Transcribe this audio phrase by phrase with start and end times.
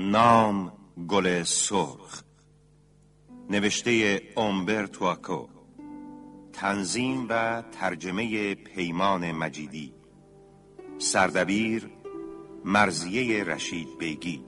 [0.00, 0.72] نام
[1.08, 2.22] گل سرخ
[3.50, 5.48] نوشته اومبر توکو
[6.52, 9.94] تنظیم و ترجمه پیمان مجیدی
[10.98, 11.90] سردبیر
[12.64, 14.44] مرزیه رشید بیگی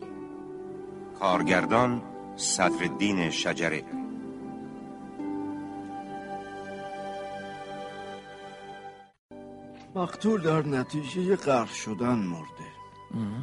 [1.19, 2.03] کارگردان
[2.37, 3.85] صدرالدین شجره.
[9.95, 12.82] مقتول در نتیجه غرق شدن مرده.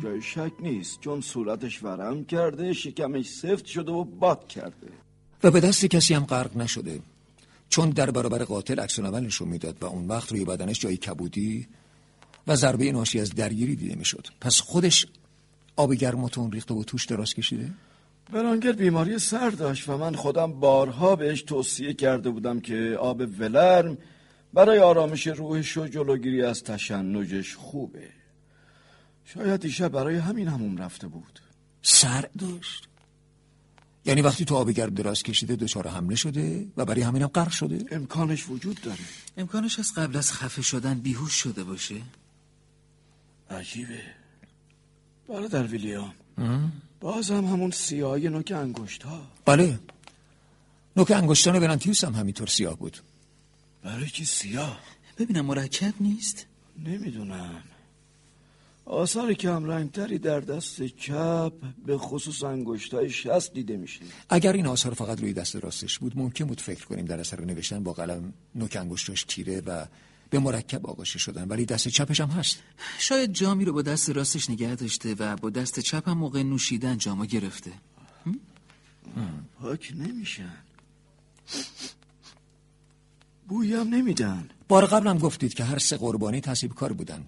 [0.04, 4.88] جای شک نیست چون صورتش ورم کرده شکمش سفت شده و باد کرده.
[5.44, 7.00] و به دست کسی هم غرق نشده.
[7.70, 11.68] چون در برابر قاتل عکس نشون می‌داد و اون وقت روی بدنش جای کبودی
[12.48, 14.28] و ضربه ناشی از درگیری دیده می‌شد.
[14.42, 15.08] پس خودش
[15.76, 17.70] آب گرماتون ریخته و توش دراز کشیده؟
[18.34, 23.98] برانگر بیماری سر داشت و من خودم بارها بهش توصیه کرده بودم که آب ولرم
[24.54, 28.19] برای آرامش روحش و جلوگیری از تشنجش خوبه.
[29.34, 31.40] شاید دیشب برای همین همون رفته بود.
[31.82, 32.88] سر داشت.
[34.06, 37.50] یعنی وقتی تو آب گرم دراز کشیده دچار حمله شده و برای همین هم غرق
[37.52, 39.00] شده؟ امکانش وجود داره.
[39.38, 42.02] امکانش از قبل از خفه شدن بیهوش شده باشه.
[43.50, 44.02] عجیبه.
[45.30, 46.14] برادر ویلیام.
[47.00, 49.80] باز هم همون سیاهی نوک انگشت ها بله.
[50.98, 52.98] نوک انگشتان برانتیوس هم همینطور سیاه بود.
[53.84, 54.80] برای چی سیاه؟
[55.18, 56.46] ببینم مرکب نیست؟
[56.86, 57.64] نمی‌دونم.
[58.90, 61.54] آثار کم رنگتری در دست چپ
[61.86, 66.46] به خصوص انگشتای شست دیده میشه اگر این آثار فقط روی دست راستش بود ممکن
[66.46, 69.86] بود فکر کنیم در اثر نوشتن با قلم نوک انگشتاش تیره و
[70.30, 71.48] به مرکب آغاشه شدن.
[71.48, 72.60] ولی دست چپش هم هست.
[73.00, 76.98] شاید جامی رو با دست راستش نگه داشته و با دست چپ هم موقع نوشیدن
[76.98, 77.72] جامو گرفته.
[79.62, 80.58] پاک نمیشن.
[83.48, 84.50] بویی هم نمیدن.
[84.68, 87.26] بار قبلم گفتید که هر سه قربانی تصیب کار بودن.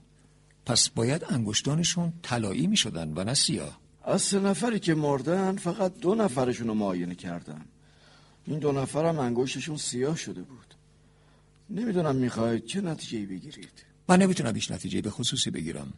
[0.72, 3.80] پس باید انگشتانشون طلایی می شدن و نه سیاه.
[4.04, 7.66] از سه نفری که مردن فقط دو نفرشون رو معاینه کردن.
[8.46, 10.76] این دو نفرم انگشتشون سیاه شده بود.
[11.70, 13.86] نمی‌دونم می‌خواید چه نتیجه بگیرید.
[14.10, 15.94] من نمی‌تونم بیش نتیجه به خصوصی بگیرم.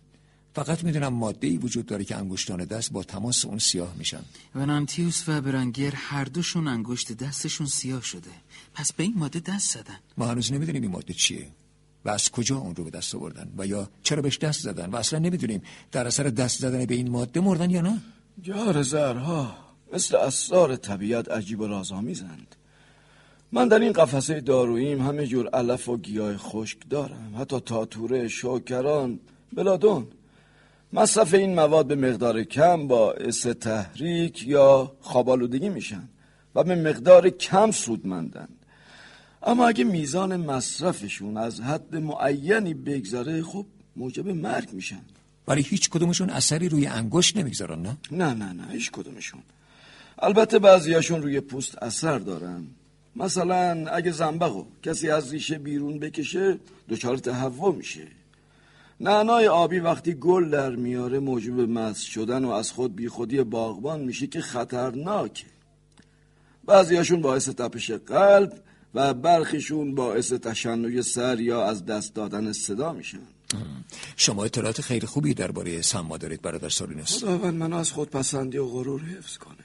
[0.56, 4.24] فقط می‌دونم ماده ای وجود داره که انگشتان دست با تماس اون سیاه میشن.
[4.56, 8.32] ونانتیوس و برانگر هر دوشون انگشت دستشون سیاه شده.
[8.74, 10.00] پس به این ماده دست زدن.
[10.18, 11.48] ما هنوز نمی‌دونیم این ماده چیه.
[12.06, 14.96] و از کجا اون رو به دست آوردن؟ و یا چرا بهش دست زدن؟ و
[14.96, 18.02] اصلا نمی‌دونیم در اثر دست زدن به این ماده مردن یا نه؟
[18.42, 19.56] جار زرها
[19.94, 22.56] مثل اسرار طبیعت عجیب و رازآمیزند.
[23.52, 27.36] من در این قفسه داروییم همه جور علف و گیاه خشک دارم.
[27.40, 29.20] حتی تاتوره شوکران
[29.54, 30.08] بلادون.
[30.94, 36.10] مصرف این مواد به مقدار کم باعث تحریک یا خوابالودگی میشن
[36.56, 38.63] و به مقدار کم سودمندند.
[39.44, 43.66] اما اگه میزان مصرفشون از حد معینی بگذاره خب
[43.96, 45.02] موجب مرگ میشن.
[45.48, 49.42] ولی هیچ کدومشون اثری روی انگشت نمی‌گذارن نه؟ نه نه نه هیچ کدومشون.
[50.20, 52.68] البته بعضیاشون روی پوست اثر دارن.
[53.16, 56.58] مثلا اگه زنبقو کسی از ریشه بیرون بکشه
[56.90, 58.08] دچار تهوع میشه.
[59.00, 64.28] نعنای آبی وقتی گل در میاره موجب مس شدن و از خود بیخودی باغبان میشه
[64.28, 65.46] که خطرناکه.
[66.66, 68.54] بعضیاشون باعث تپش قلب
[68.94, 73.20] و برخیشون باعث تشنج سر یا از دست دادن صدا میشن.
[74.16, 78.66] شما اطلاعات خیلی خوبی درباره سما دارید برادر سالینس خداوند منو از خود پسندی و
[78.66, 79.58] غرور حفظ کنه.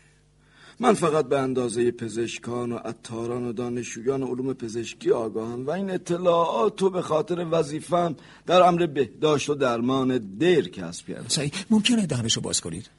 [0.80, 6.82] من فقط به اندازه پزشکان و عطاران و دانشجویان علوم پزشکی آگاهم و این اطلاعات
[6.82, 8.16] رو به خاطر وظیفم
[8.46, 11.28] در امر بهداشت و درمان دیر کسب کردم.
[11.28, 12.90] صحیح ممکنه دهنشو باز کنید؟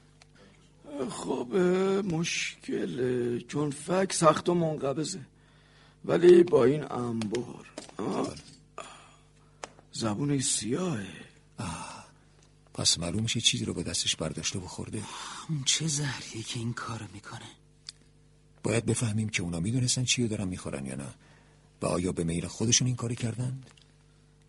[1.10, 1.56] خب
[2.12, 5.20] مشکل چون فک سخت و منقبضه.
[6.06, 7.66] ولی با این انبار
[9.92, 11.08] زبون سیاهه.
[12.74, 15.04] پس معلوم میشه چیزی رو به دستش برداشته و خورده.
[15.50, 17.50] اون چه زهریه که این کارو می‌کنه.
[18.64, 21.14] باید بفهمیم که اونا می‌دونستن چی رو دارن می‌خورن یا نه
[21.82, 23.64] و آیا به میل خودشون این کاری کردن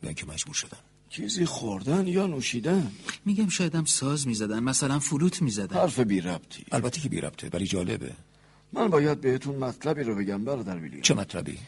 [0.03, 0.78] یا اینکه مجبور شدن.
[1.09, 2.93] چیزی خوردن یا نوشیدن؟
[3.25, 5.77] میگم شایدم ساز می‌زدن مثلا فلوت می‌زدن.
[5.77, 6.65] حرف بی ربطی.
[6.72, 8.13] البته که بی ربطه ولی جالبه.
[8.72, 11.03] من باید بهتون مطلبی رو بگم برادر ویلیام.
[11.03, 11.59] چه مطلبی؟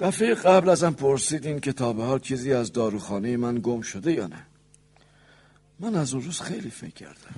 [0.00, 4.26] دفعه قبل ازم پرسیدین که تا به حال چیزی از داروخانه من گم شده یا
[4.26, 4.46] نه.
[5.80, 7.34] من از اون روز خیلی فکر کردم.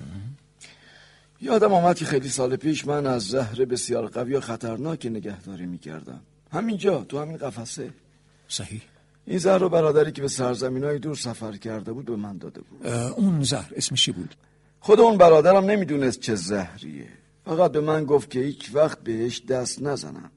[1.41, 6.21] یادم آمد که خیلی سال پیش من از زهر بسیار قوی و خطرناکی نگهداری می‌کردم.
[6.53, 7.91] همینجا تو همین قفسه.
[8.49, 8.83] صحیح.
[9.27, 12.61] این زهر رو برادری که به سرزمین های دور سفر کرده بود به من داده
[12.61, 12.87] بود.
[12.87, 14.35] اون زهر اسمش بود؟
[14.81, 17.09] خود اون برادرم نمی‌دونست چه زهریه.
[17.45, 20.31] فقط به من گفت که هیچ وقت بهش دست نزنم.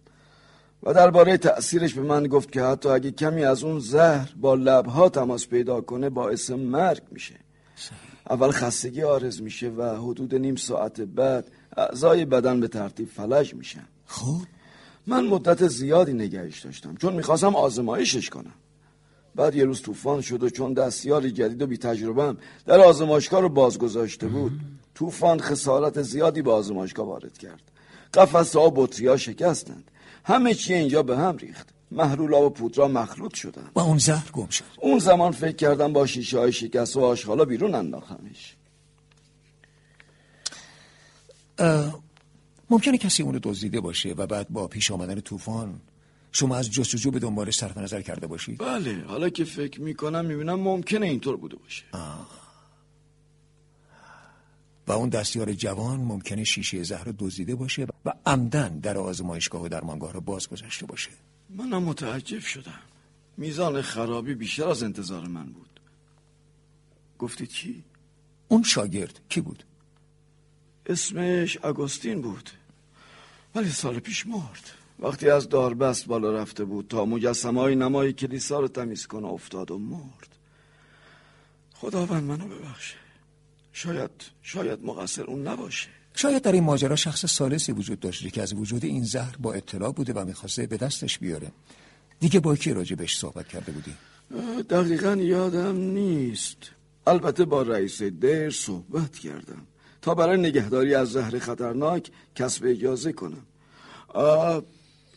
[0.83, 5.09] و درباره تأثیرش به من گفت که حتی اگه کمی از اون زهر با لبها
[5.09, 7.35] تماس پیدا کنه باعث مرگ میشه.
[8.29, 13.87] اول خستگی آرز میشه و حدود نیم ساعت بعد اعضای بدن به ترتیب فلج میشن.
[14.05, 14.41] خب.
[15.07, 16.95] من مدت زیادی نگهش داشتم.
[16.95, 18.53] چون می‌خواستم آزمایشش کنم.
[19.35, 23.49] بعد یه روز طوفان شد و چون دستیار جدید و بی تجربهم در آزمایشگاه رو
[23.49, 24.51] باز گذاشته بود
[24.97, 27.61] طوفان خسارت زیادی به آزمایشگاه وارد کرد.
[28.13, 29.91] قفص ها و بطری ها شکستند.
[30.25, 31.69] همه چی اینجا به هم ریخت.
[31.91, 34.63] محلولا و پودرا مخلوط شدن و اون زهر گم شد.
[34.81, 38.55] اون زمان فکر کردم با شیشه های شکست و آشغالا بیرون انداختمش.
[42.69, 45.81] ممکنه کسی اونو دزدیده باشه و بعد با پیش آمدن طوفان
[46.31, 50.59] شما از جستجو به دنبالش صرف نظر کرده باشید؟ بله حالا که فکر می‌کنم می‌بینم
[50.59, 51.83] ممکنه اینطور بوده باشه.
[54.87, 59.67] و اون دستیار جوان ممکنه شیشه زهر رو دزدیده باشه و عمدن در آزمایشگاه و
[59.67, 61.09] درمانگاه رو باز گذاشته باشه.
[61.49, 62.79] منم متعجب شدم.
[63.37, 65.79] میزان خرابی بیشتر از انتظار من بود.
[67.19, 67.83] گفتی چی؟
[68.47, 69.63] اون شاگرد کی بود؟
[70.85, 72.49] اسمش اگوستین بود.
[73.55, 74.71] ولی سال پیش مرد.
[74.99, 79.71] وقتی از داربست بالا رفته بود تا مجسمه های نمای کلیسا رو تمیز کنه افتاد
[79.71, 80.37] و مرد.
[81.73, 83.06] خداوند منو ببخشه
[83.77, 85.87] شاید شاید مقصر اون نباشه.
[86.15, 89.91] شاید در این ماجرا شخص سالسی وجود داشته که از وجود این زهر با اطلاع
[89.91, 91.51] بوده و می‌خواسته به دستش بیاره.
[92.19, 93.93] دیگه با کی راجع بهش صحبت کرده بودی؟
[94.63, 96.57] دقیقا یادم نیست.
[97.07, 99.67] البته با رئیس دیر صحبت کردم.
[100.01, 103.45] تا برای نگهداری از زهر خطرناک کسب اجازه کنم.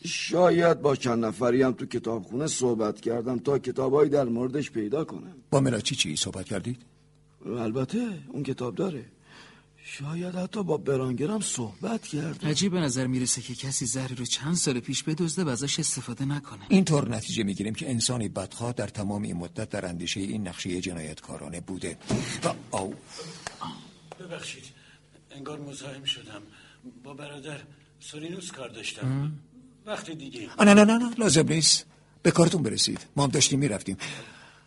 [0.05, 5.35] شاید با چند نفری هم تو کتابخونه صحبت کردم تا کتابهایی در موردش پیدا کنم.
[5.51, 6.90] با ملاچی چی صحبت کردید؟
[7.45, 9.05] البته اون کتاب داره.
[9.83, 14.55] شاید حتی با برانگرم صحبت کردم عجیب به نظر می‌رسه که کسی زهری رو چند
[14.55, 16.61] سال پیش بدزده و ازش استفاده نکنه.
[16.69, 21.61] اینطور نتیجه می‌گیریم که انسانی بدخواه در تمام این مدت در اندیشه این نقشه جنایتکارانه
[21.61, 21.97] بوده.
[22.43, 22.93] و آو.
[24.19, 24.63] ببخشید
[25.31, 26.41] انگار مزاحم شدم.
[27.03, 27.61] با برادر
[27.99, 29.31] سورینوس کار داشتم.
[29.85, 30.49] وقت دیگه.
[30.59, 31.85] نه نه نه نه لازم نیست.
[32.23, 32.99] به کارتون برسید.
[33.15, 33.97] ما هم داشتیم می‌رفتیم.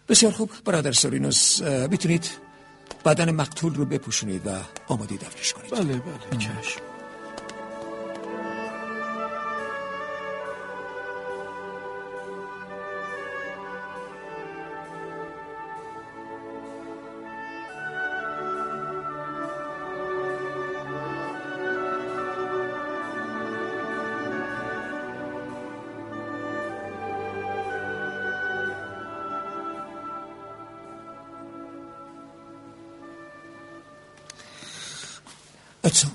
[0.08, 2.30] بسیار خوب برادر سورینوس می‌تونید
[3.04, 4.50] بدن مقتول رو بپوشونید و
[4.88, 5.70] آماده دفنش کنید.
[5.70, 6.93] بله بله چشم.
[35.84, 36.08] اتسو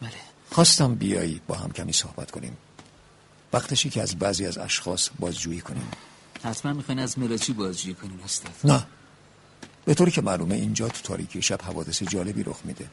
[0.00, 0.10] بله.
[0.50, 2.56] خواستم بیایی با هم کمی صحبت کنیم.
[3.52, 5.88] وقتشی که از بعضی از اشخاص بازجویی کنیم.
[6.44, 8.52] حتما می‌خواین از ملاچی بازجویی کنین استاد.
[8.64, 8.86] نه.
[9.84, 12.86] به طوری که معلومه اینجا تو تاریکی شب حوادث جالبی رخ میده.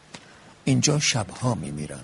[0.63, 2.03] اینجا شبها میمیرن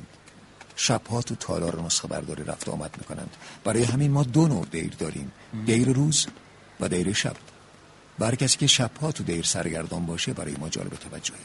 [0.76, 3.36] شبها تو تالار نسخه برداری رفت و آمد می‌کنند.
[3.64, 5.32] برای همین ما دو نوع دیر داریم.
[5.66, 6.28] دیر روز
[6.80, 7.36] و دیر شب.
[8.20, 11.38] برای کسی که شبها تو دیر سرگردان باشه برای ما جالب توجهه.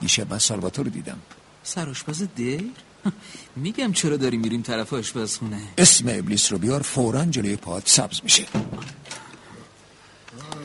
[0.00, 1.18] دیشب من سالواتو رو دیدم.
[1.68, 2.64] سرآشپز دیر؟
[3.56, 8.46] میگم چرا داریم میریم طرف آشپزخونه؟ اسم ابلیس رو بیار فورا جلوی پات سبز میشه.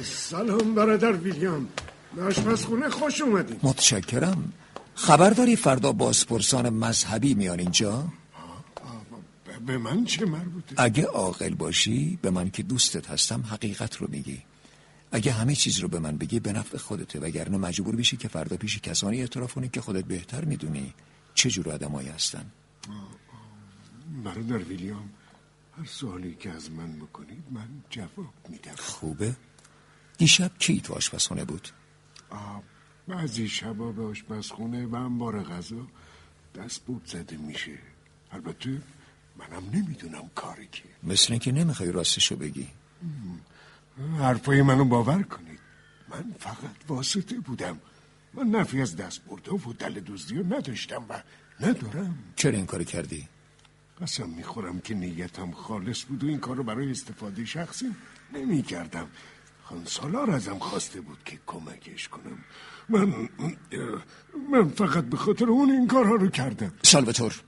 [0.04, 1.68] سلام برادر ویلیام.
[2.16, 3.60] به آشپزخونه خوش اومدید.
[3.64, 4.54] متشکرم.
[4.96, 8.04] خبر داری فردا بازپرسان مذهبی میان اینجا؟
[9.66, 14.42] به من چه مربوطه؟ اگه عاقل باشی به من که دوستت هستم حقیقت رو میگی.
[15.14, 17.20] اگه همه چیز رو به من بگی به نفع خودته.
[17.20, 20.94] وگرنه مجبور بشی که فردا پیش کسانی اعتراف کنی که خودت بهتر می‌دونی
[21.34, 22.52] چه جور آدمایی هستن.
[24.24, 25.10] برادر ویلیام
[25.78, 28.76] هر سوالی که از من بکنید من جواب میدم.
[28.78, 29.36] خوبه.
[30.18, 31.70] دیشب کی تو آشپزخونه بود؟
[32.30, 32.64] آه،
[33.08, 35.88] بعضی شبا به آشپزخونه و انبار غذا
[36.56, 37.78] دست بود زده میشه.
[38.32, 38.82] البته
[39.38, 40.84] منم نمی‌دونم کاری که.
[41.04, 42.68] مثل اینکه نمی‌خوای راستشو بگی.
[44.20, 45.60] حرفای منو باور کنید.
[46.10, 47.80] من فقط واسطه بودم.
[48.34, 51.24] من نفی از دست برده و دل دزدی رو نداشتم و
[51.60, 52.18] ندارم.
[52.36, 53.28] چرا این کاری کردی؟
[54.02, 57.96] قسم می‌خورم که نیتم خالص بود و این کار رو برای استفاده شخصی
[58.34, 59.08] نمی کردم
[59.64, 62.38] خانسالار ازم خواسته بود که کمکش کنم.
[62.90, 63.30] من
[64.52, 66.74] من فقط به خاطر اون این کارها رو کردم.
[66.82, 67.42] سالواتور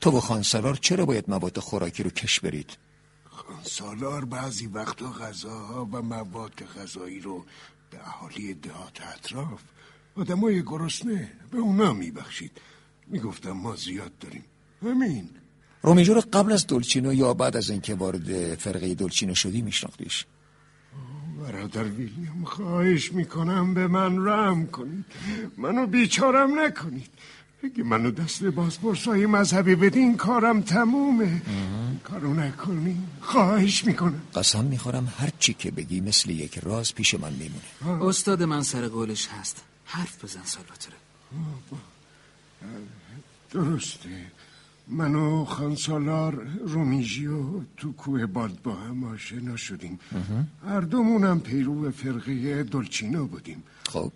[0.00, 2.76] تو و خانسالار چرا باید مواد خوراکی رو کش برید؟
[3.32, 7.44] خانسالار بعضی وقتا غذاها و مواد غذایی رو
[7.90, 9.62] به اهالی دهات اطراف
[10.14, 12.60] آدمای گرسنه به اونا میبخشید.
[13.06, 14.44] می‌گفتم ما زیاد داریم.
[14.82, 15.30] همین.
[15.82, 20.26] رومیجو رو قبل از دولچینو یا بعد از اینکه وارد فرقه دولچینو شدی میشناختیش؟
[21.42, 25.04] برادر ویلیام خواهش می‌کنم به من رحم کنید.
[25.56, 27.10] منو بیچارم نکنید.
[27.64, 31.42] اگه منو دست بازپرسای مذهبی بدین کارم تمومه.
[32.04, 34.22] کارو نکنین خواهش می‌کنم.
[34.34, 38.02] قسم می‌خورم هر چی که بگی مثل یک راز پیش من میمونه.
[38.04, 39.64] استاد من سر قولش هست.
[39.84, 40.96] حرف بزن سالواتره.
[43.50, 44.08] درسته.
[44.88, 50.00] من و خانسالار رومیژیو تو کوه باد با هم آشنا شدیم.
[50.66, 53.62] هر دومونم پیرو فرقه دلچینو بودیم.
[53.86, 54.12] خب.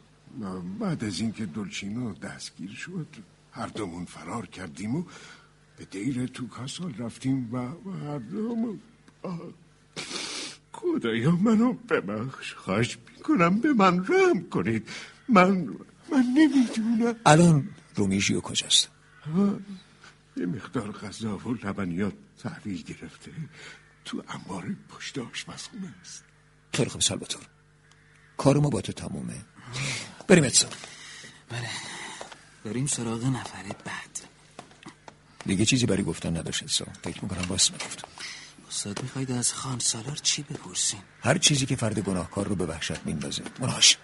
[0.80, 3.06] بعد از اینکه دلچینو دستگیر شد
[3.52, 5.04] هر دومون فرار کردیم و
[5.76, 7.58] به دیر تو کاسال رفتیم و
[8.06, 8.80] هر دومون
[10.72, 12.54] خدایا منو ببخش.
[12.54, 14.88] خواهش می‌کنم به من رحم کنید.
[15.28, 15.50] من
[16.12, 17.14] من نمی‌دونم.
[17.26, 18.88] الان رومیژیو کجاست؟
[20.36, 23.32] یه مقدار غذا و لبنیات تحویل گرفته.
[24.04, 26.24] تو انبار پشت آشپزخونه است.
[26.72, 27.42] خیلی خوب سالباتور
[28.36, 29.44] کار ما با تو تمومه.
[30.28, 30.68] بریم اتسا
[31.49, 31.68] بله.
[32.64, 34.21] بریم سراغ نفر بعد.
[35.47, 38.04] دیگه چیزی برای گفتن نداشت اتسا فکر می‌کنم راست می‌گفت.
[38.68, 43.00] استاد می‌خواید از خان سالار چی بپرسین؟ هر چیزی که فرد گناهکار رو به وحشت
[43.04, 43.42] میندازه.
[43.61, 43.99] مناش.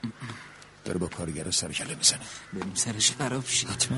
[0.85, 2.21] داره با کارگر سر کله می‌زنه.
[2.53, 3.89] بریم سرش خراب شید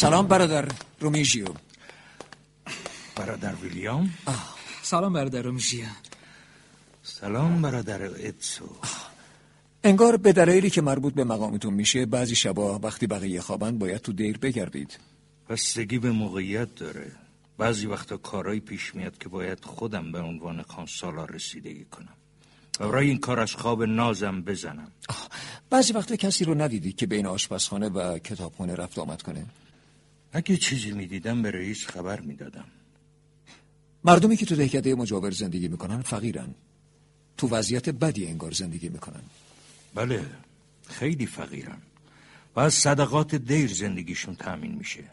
[0.00, 0.68] سلام برادر
[1.00, 1.44] رومیژیو.
[3.16, 4.10] برادر ویلیام.
[4.82, 5.86] سلام برادر رومیژیا
[7.02, 8.68] سلام برادر ادسو
[9.84, 14.12] انگار به دلایلی که مربوط به مقامتون میشه بعضی شبا وقتی بقیه خوابن باید تو
[14.12, 14.98] دیر بگردید.
[15.48, 17.12] بستگی به موقعیت داره.
[17.58, 22.16] بعضی وقتا کارایی پیش میاد که باید خودم به عنوان کانسالا رسیدگی کنم.
[22.80, 24.88] و برای این کار از خواب نازم بزنم.
[25.08, 25.28] آه،
[25.70, 29.46] بعضی وقتا کسی رو ندیدید که بین آشپزخانه و کتابخونه رفت آمد کنه؟
[30.32, 32.64] اگه چیزی می‌دیدم به رئیس خبر می‌دادم.
[34.04, 36.54] مردمی که تو دهکده مجاور زندگی می‌کنن فقیرن.
[37.36, 39.22] تو وضعیت بدی انگار زندگی می‌کنن.
[39.94, 40.26] بله
[40.88, 41.78] خیلی فقیرن.
[42.56, 45.04] و از صدقات دیر زندگیشون تأمین میشه.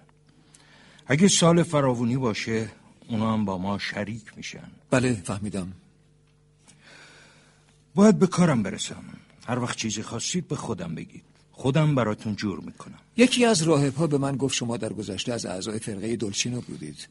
[1.07, 2.69] اگه سال فراوونی باشه
[3.07, 4.69] اونا هم با ما شریک میشن.
[4.89, 5.73] بله فهمیدم.
[7.95, 9.03] باید به کارم برسم.
[9.47, 11.23] هر وقت چیزی خواستید به خودم بگید.
[11.57, 12.99] خودم براتون جور می‌کنم.
[13.17, 17.07] یکی از راهبها به من گفت شما در گذشته از اعضای فرقه دلچینو بودید.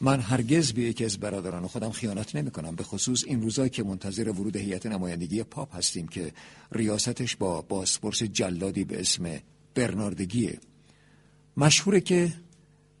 [0.00, 3.82] من هرگز به یکی از برادران خودم خیانت نمی کنم به خصوص این روزا که
[3.82, 6.32] منتظر ورود هیئت نمایندگی پاپ هستیم که
[6.72, 9.40] ریاستش با باسپورس جلادی به اسم
[9.74, 10.58] برناردگیه
[11.56, 12.32] مشهوره که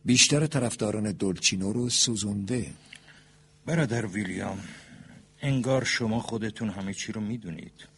[0.04, 2.70] بیشتر طرفداران دلچینو رو سوزونده.
[3.66, 4.58] برادر ویلیام
[5.42, 7.88] انگار شما خودتون همه چی رو می‌دونید.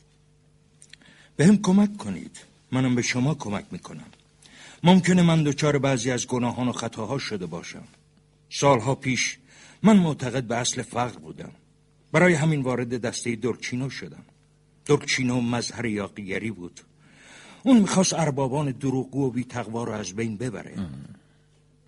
[1.37, 2.55] به هم کمک کنید.
[2.73, 4.06] منم به شما کمک می‌کنم.
[4.85, 7.85] ممکنه من دچار بعضی از گناهان و خطاها شده باشم.
[8.50, 9.38] سالها پیش
[9.82, 11.52] من معتقد به اصل فقر بودم.
[12.12, 14.25] برای همین وارد دسته دورچینو شدم.
[14.87, 16.80] دورچینو مظهر یاقیگری بود.
[17.62, 20.88] اون می‌خواست اربابان دروغگو و بی تقوا رو از بین ببره.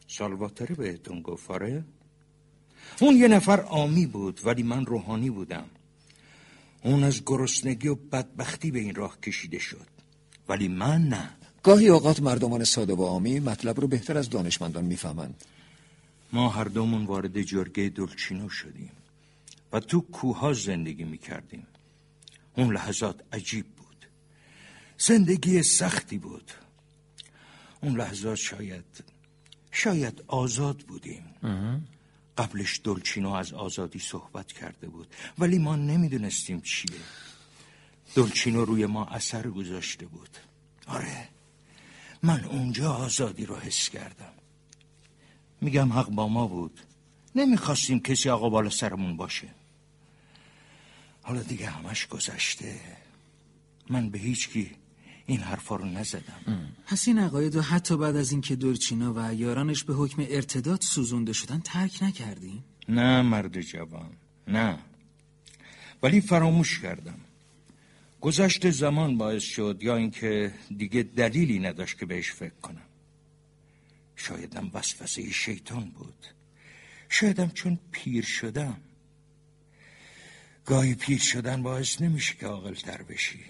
[0.06, 1.84] سالواتره بهتون گفت آره؟
[3.00, 5.64] اون یه نفر آمی بود ولی من روحانی بودم.
[6.82, 9.97] اون از گرسنگی و بدبختی به این راه کشیده شد.
[10.48, 11.30] ولی من نه.
[11.62, 15.44] گاهی اوقات مردمان ساده و عامی مطلب رو بهتر از دانشمندان می‌فهمند.
[16.32, 18.92] ما هر دومون وارد جرگه دلچینو شدیم
[19.72, 21.66] و تو کوها زندگی می‌کردیم.
[22.56, 24.06] اون لحظات عجیب بود.
[24.98, 26.52] زندگی سختی بود.
[27.82, 28.84] اون لحظات شاید
[29.70, 31.24] شاید آزاد بودیم.
[32.38, 35.08] قبلش دلچینو از آزادی صحبت کرده بود.
[35.38, 37.00] ولی ما نمی‌دونستیم چیه.
[38.18, 40.28] دلچینو روی ما اثر گذاشته بود.
[40.86, 41.28] آره
[42.22, 44.32] من اونجا آزادی رو حس کردم.
[45.60, 46.80] میگم حق با ما بود.
[47.34, 49.48] نمی‌خواستیم کسی آقا بالا سرمون باشه.
[51.22, 52.80] حالا دیگه همش گذشته.
[53.90, 54.70] من به هیچ کی
[55.26, 56.72] این حرفا رو نزدم.
[56.86, 61.32] پس این عقاید رو حتی بعد از اینکه دورچینا و یارانش به حکم ارتداد سوزونده
[61.32, 64.10] شدن ترک نکردیم نه مرد جوان
[64.48, 64.78] نه.
[66.02, 67.20] ولی فراموش کردم.
[68.20, 72.82] گذشت زمان باعث شد یا اینکه دیگه دلیلی نداشت که بهش فکر کنم.
[74.16, 76.26] شایدم وسوسه شیطان بود.
[77.08, 78.76] شایدم چون پیر شدم.
[80.66, 82.46] گاهی پیر شدن باعث نمیشه که
[82.84, 83.40] تر بشی.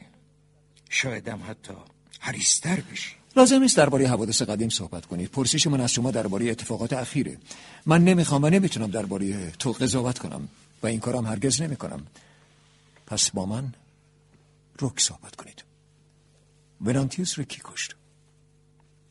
[0.91, 1.73] شایدم حتی
[2.21, 3.15] حریستر بشی.
[3.37, 7.39] لازم نیست درباره حوادث قدیم صحبت کنید پرسش من از شما درباره اتفاقات اخیره.
[7.87, 10.49] من نمی‌خوام و نمی‌تونم درباره تو قضاوت کنم
[10.83, 12.07] و این کارم هرگز نمی‌کنم.
[13.07, 13.73] پس با من
[14.81, 15.65] رک صحبت کنید.
[16.81, 17.97] ونانتیوس رو کی کشت؟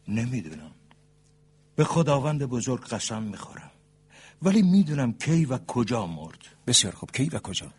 [0.07, 0.71] نمی‌دونم.
[1.75, 3.71] به خداوند بزرگ قسم می‌خورم.
[4.41, 6.37] ولی می‌دونم کی و کجا مرد.
[6.67, 7.11] بسیار خوب.
[7.11, 7.73] کی و کجا؟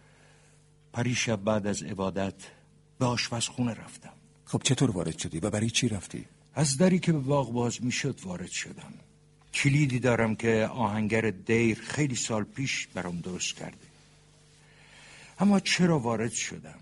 [0.93, 2.35] پریشب بعد از عبادت
[2.99, 4.13] به آشپزخونه رفتم.
[4.45, 8.21] خب چطور وارد شدی و برای چی رفتی؟ از دری که به باغ باز می‌شد
[8.25, 8.93] وارد شدم.
[9.55, 13.87] کلیدی دارم که آهنگر دیر خیلی سال پیش برام درست کرده.
[15.39, 16.79] اما چرا وارد شدم؟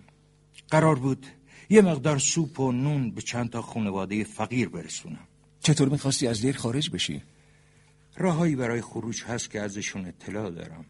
[0.71, 1.27] قرار بود
[1.71, 5.29] یه مقدار سوپ و نون به چند تا خانواده فقیر برسونم
[5.61, 7.23] چطور می‌خواستی از دیر خارج بشی؟
[8.17, 10.85] راههایی برای خروج هست که ازشون اطلاع دارم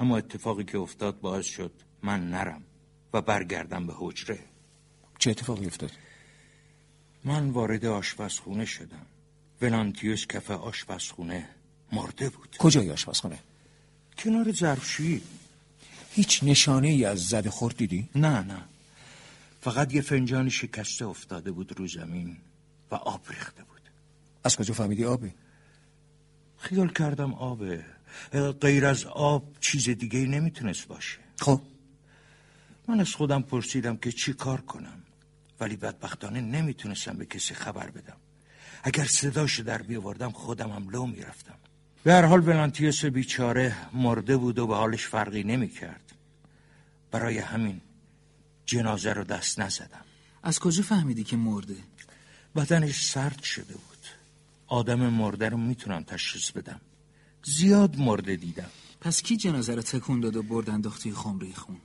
[0.00, 1.72] اما اتفاقی که افتاد باعث شد
[2.02, 2.62] من نرم
[3.12, 4.38] و برگردم به حجره
[5.18, 5.90] چه اتفاقی افتاد؟
[7.24, 9.06] من وارد آشپزخونه شدم
[9.62, 11.48] ولانتیوس کف آشپزخونه
[11.92, 13.38] مرده بود کجای آشپزخونه؟
[14.18, 15.22] کنار ظرفشویی
[16.12, 18.64] هیچ نشانه ای از زد خورد دیدی؟ نه نه
[19.60, 22.36] فقط یه فنجان شکسته افتاده بود رو زمین
[22.90, 23.80] و آب ریخته بود.
[24.44, 25.34] از کجا فهمیدی آبه؟
[26.58, 27.84] خیال کردم آبه.
[28.60, 31.18] غیر از آب چیز دیگه نمی‌تونست باشه.
[31.38, 31.60] خب.
[32.88, 35.02] من از خودم پرسیدم که چی کار کنم.
[35.60, 38.16] ولی بدبختانه نمی‌تونستم به کسی خبر بدم.
[38.82, 41.54] اگر صداش در بیاوردم خودم هم لو می‌رفتم.
[42.04, 46.12] به هر حال ولانتیوس بیچاره مرده بود و به حالش فرقی نمی‌کرد.
[47.10, 47.80] برای همین
[48.70, 50.04] جنازه رو دست نزدم.
[50.42, 51.76] از کجا فهمیدی که مرده؟
[52.56, 53.98] بدنش سرد شده بود.
[54.66, 56.80] آدم مرده رو می‌تونم تشخیص بدم.
[57.44, 58.70] زیاد مرده دیدم.
[59.00, 61.76] پس کی جنازه رو تکون داد و برد انداختی خمری خون؟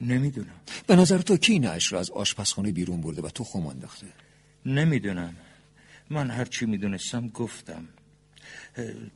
[0.00, 0.60] نمی‌دونم.
[0.86, 4.06] به نظر تو کی نعش رو از آشپزخانه بیرون برده و تو خم انداخته؟
[4.66, 5.36] نمی‌دونم.
[6.10, 7.88] من هرچی می‌دونستم گفتم.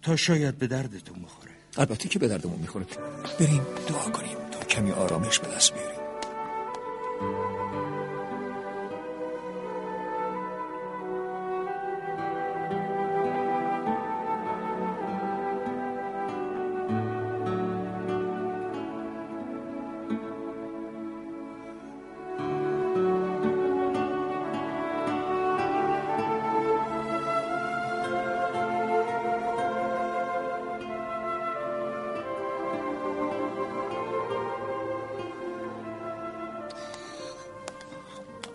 [0.03, 2.87] تا شاید به دردتون می‌خوره البته که به دردمون می‌خوره.
[3.41, 5.96] بریم دعا کنیم تا کمی آرامش به دست بیاریم.
[7.19, 7.56] thank you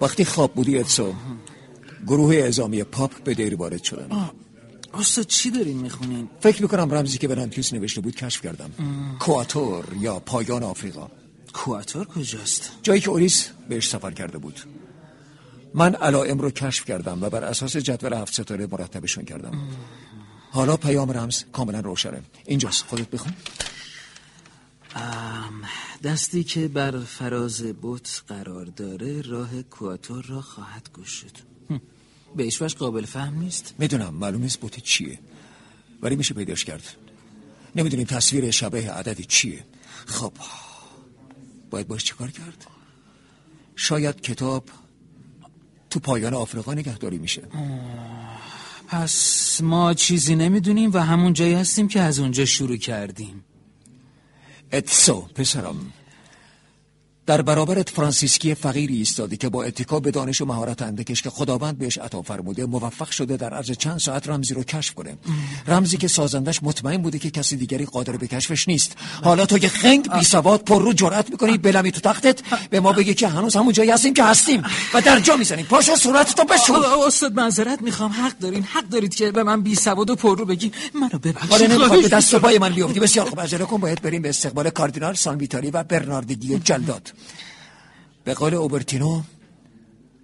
[0.01, 1.13] وقتی خواب بودی ادسو
[2.07, 4.29] گروه اعزامی پاپ به دیر وارد شدن.
[4.93, 8.71] استاد چی دارین می‌خونین؟ فکر می‌کنم رمزی که برانتیوس نوشته بود کشف کردم.
[9.19, 11.07] کواتور یا پایان آفریقا.
[11.53, 14.59] کواتور کجاست؟ جایی که اولیس بهش سفر کرده بود.
[15.73, 19.67] من علائم رو کشف کردم و بر اساس جدول هفت ستاره مرتبشون کردم.
[20.51, 22.21] حالا پیام رمز کاملا روشنه.
[22.45, 22.85] اینجاست.
[22.87, 23.33] خودت بخون.
[26.03, 31.39] دستی که بر فراز بوت قرار داره راه کواتور را خواهد گشود
[32.35, 33.75] به ایش قابل فهم نیست.
[33.79, 35.19] می‌دونم معلوم نیست بوت چیه.
[36.01, 36.83] ولی میشه پیداش کرد.
[37.75, 39.65] نمی‌دونیم تصویر شبه عددی چیه.
[40.05, 40.33] خب
[41.69, 42.67] باید باش چیکار کرد؟
[43.75, 44.69] شاید کتاب
[45.89, 47.41] تو پایان آفریقا نگهداری میشه.
[48.87, 53.43] پس ما چیزی نمی‌دونیم و همون جایی هستیم که از اونجا شروع کردیم.
[54.73, 55.93] اتسو پسرم
[57.31, 61.77] در برابرت فرانسیسکی فقیری ایستاده که با اتکا به دانش و مهارت اندکش که خداوند
[61.77, 65.17] بهش عطا فرموده موفق شده در عرض چند ساعت رمزی رو کشف کنه.
[65.67, 68.95] رمزی که سازندش مطمئن بوده که کسی دیگری قادر به کشفش نیست.
[69.23, 72.39] حالا تو یه خنگ بی سواد پر رو جرأت می‌کنی بلمی تو تختت
[72.69, 74.63] به ما بگی که هنوز همون جایی هستیم که هستیم
[74.93, 75.65] و در جا می‌زنیم.
[75.65, 78.11] پاشو صورت تو بشور استاد معذرت می‌خوام.
[78.11, 80.71] حق دارین حق دارید که به من بی سواد و پر رو بگی.
[80.93, 81.53] منو ببخشید.
[81.53, 82.99] آره به دست و پای من بیفتی.
[82.99, 83.41] بسیار خوب.
[83.41, 87.13] عجله کن باید بریم به استقبال کاردینال سانویتالی و برناردگی جلداد
[88.23, 89.21] به قول اوبرتینو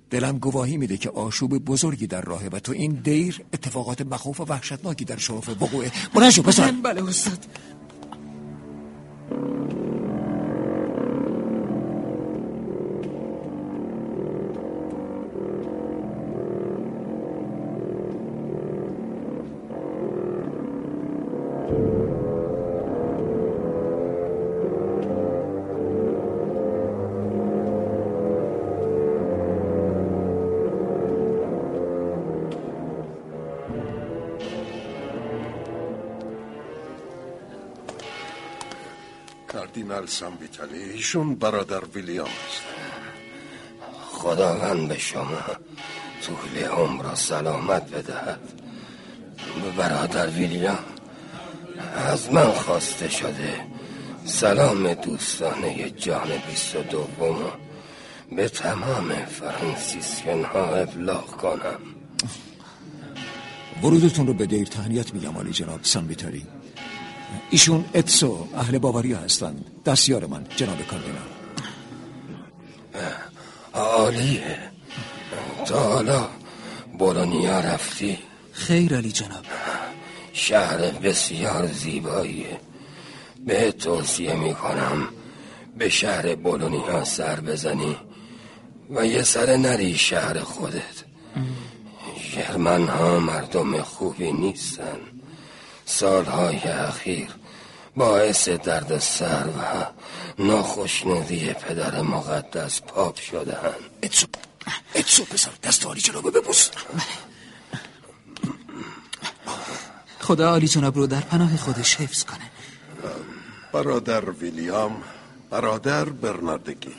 [0.10, 4.44] دلم گواهی میده که آشوب بزرگی در راهه و تو این دیر اتفاقات مخوف و
[4.44, 5.92] وحشتناکی در شرف وقوعه.
[6.14, 7.46] بلند بله استاد.
[39.88, 42.62] کاردینال سامبیتالی ایشون برادر ویلیام است
[44.12, 45.42] خداوند به شما
[46.22, 48.40] طول عمر را سلامت بدهد.
[49.78, 50.80] برادر ویلیام
[51.96, 53.62] از من خواسته شده
[54.26, 57.38] سلام دوستانه جان بیست و دوم
[58.36, 61.80] به تمام فرانسیسکن ها ابلاغ کنم.
[63.84, 66.46] ورودتون رو به دیر تهنیت میگم آلی جناب سانویتالی
[67.50, 69.66] ایشون اتسو اهل باواریا هستند.
[69.86, 71.30] دستیار من جناب کاردینال.
[73.74, 74.58] عالیه.
[75.66, 76.28] تا حالا
[77.00, 78.18] بولونیا رفتی؟
[78.52, 79.46] خیر علی جناب.
[80.34, 82.60] شهر بسیار زیباییه
[83.46, 85.08] به توصیه می‌کنم
[85.78, 87.98] به شهر بولونیا سر بزنی
[88.90, 91.04] و یه سر نری شهر خودت.
[92.36, 95.17] جرمن ها مردم خوبی نیستن.
[95.90, 97.30] سالهای اخیر
[97.96, 99.86] باعث درد سر و
[100.44, 103.74] ناخشنودی پدر مقدس پاپ شدهن
[104.04, 104.28] اتسو
[104.96, 106.70] اتسو پسر دست آلی جناب ببوس.
[110.20, 112.52] خدا عالی جناب رو در پناه خودش حفظ کنه.
[113.74, 115.04] برادر ویلیام
[115.50, 116.96] برادر برناردگی.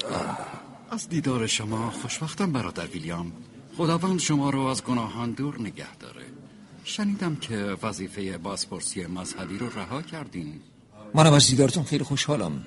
[0.90, 3.33] از دیدار شما خوشبختم برادر ویلیام.
[3.77, 6.24] خداوند شما رو از گناهان دور نگه داره.
[6.88, 10.61] شنیدم که وظیفه بازپرسی مذهبی رو رها کردین.
[11.14, 12.66] منم از دیدارتون خیلی خوشحالم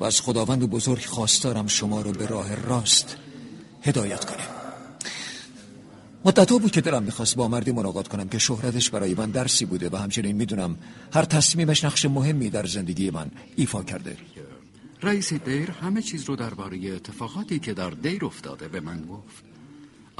[0.00, 3.16] و از خداوند بزرگ خواستارم شما رو به راه راست
[3.82, 4.44] هدایت کنه
[6.24, 9.88] مدت بود که دلم می‌خواست با مردی ملاقات کنم که شهرتش برای من درسی بوده
[9.88, 10.76] و همچنین می‌دونم
[11.12, 14.16] هر تصمیمش نقش مهمی در زندگی من ایفا کرده.
[15.02, 19.57] رئیس دیر همه چیز رو درباره اتفاقاتی که در دیر افتاده به من گفت.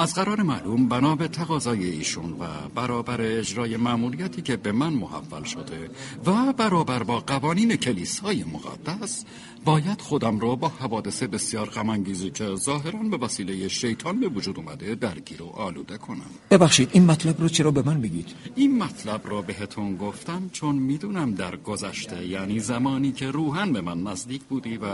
[0.01, 5.43] از قرار معلوم بنا به تقاضای ایشون و برابر اجرای معمولیتی که به من محول
[5.43, 5.91] شده
[6.27, 9.25] و برابر با قوانین کلیسای مقدس
[9.65, 14.95] باید خودم را با حوادث بسیار غمانگیزی که ظاهرا به وسیله شیطان به وجود اومده
[14.95, 16.31] درگیر و آلوده کنم.
[16.51, 21.35] ببخشید این مطلب رو چرا به من میگید این مطلب را بهتون گفتم چون می‌دونم
[21.35, 24.87] در گذشته یعنی زمانی که روحن به من نزدیک بودی و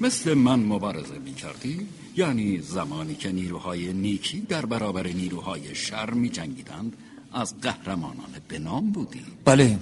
[0.00, 6.96] مثل من مبارزه می‌کردی یعنی زمانی که نیروهای نیکی در برابر نیروهای شر می جنگیدند
[7.32, 9.78] از قهرمانان به نام بودی بله.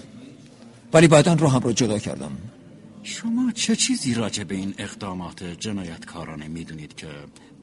[0.93, 2.33] ولی بعدا رو هم رو جدا کردم.
[3.03, 7.09] شما چه چیزی راجع به این اقدامات جنایتکارانه می‌دونید که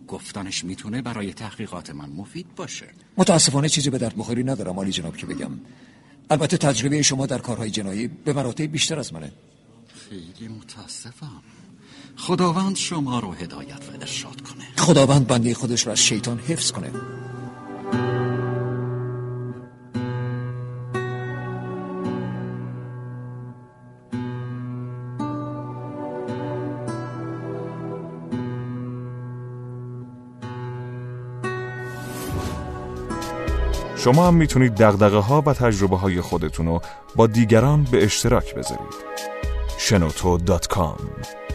[0.08, 5.18] گفتنش می‌تونه برای تحقیقات من مفید باشه؟ متاسفانه چیزی به درد بخوری ندارم عالی جناب
[5.18, 5.52] که بگم.
[6.30, 9.32] البته تجربه شما در کارهای جنایی به مراتب بیشتر از منه.
[10.10, 11.42] خیلی متاسفم.
[12.18, 14.66] خداوند شما رو هدایت و ارشاد کنه.
[14.78, 16.92] خداوند بنده خودش رو از شیطان حفظ کنه.
[33.98, 36.82] شما هم می‌تونید دقدقه ها و تجربه های خودتون رو
[37.16, 38.94] با دیگران به اشتراک بذارید.
[39.78, 41.47] شنوتو.com